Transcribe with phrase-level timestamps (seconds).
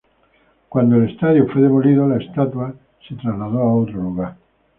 [0.67, 2.73] Cuando el estadio fue demolido, la estatua
[3.07, 4.35] se trasladó a otro lugar.